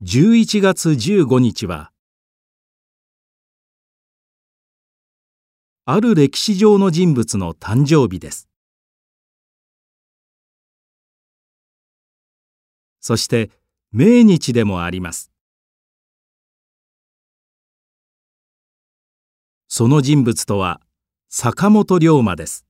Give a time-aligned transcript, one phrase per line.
[0.00, 1.90] 11月15日は
[5.86, 8.48] ある歴史上の人物の誕生日です。
[13.00, 13.50] そして
[13.90, 15.32] 命日でもあります。
[19.66, 20.80] その人物とは
[21.28, 22.64] 坂本龍馬です。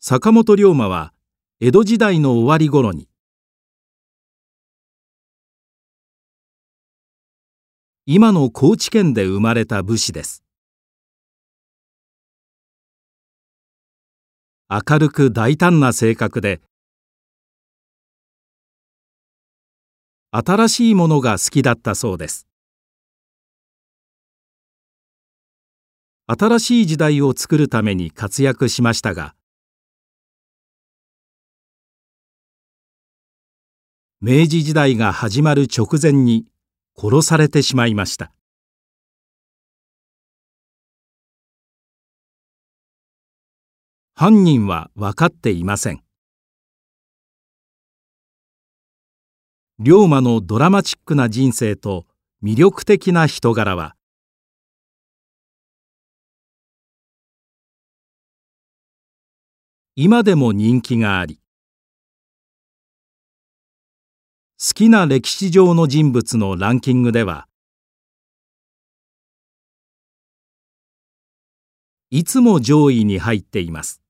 [0.00, 1.12] 坂本龍馬は
[1.60, 3.08] 江戸時代の終わり頃に。
[8.06, 10.44] 今の高知県で生まれた武士です。
[14.70, 16.60] 明るく大胆な性格で
[20.30, 22.46] 新しいものが好きだったそうです。
[26.28, 29.34] 新しい時代を作るために活躍しましたが
[34.20, 36.44] 明治時代が始まる直前に
[36.96, 38.32] 殺されてしまいました。
[44.16, 46.02] 犯人は分かっていません。
[49.78, 52.04] 龍馬のドラマチックな人生と
[52.42, 53.94] 魅力的な人柄は
[59.94, 61.38] 今でも人気があり
[64.60, 67.46] 好きな歴史上の人物のランキングでは
[72.10, 74.02] いつも上位に入っています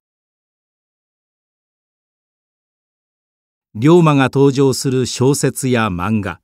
[3.75, 6.41] 龍馬が登場する小説や漫画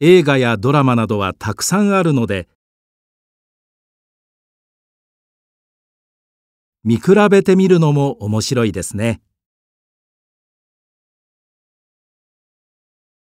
[0.00, 2.48] 映画やドラマなどはたくさんあるので
[6.82, 9.20] 見比べてみるのも面白いですね。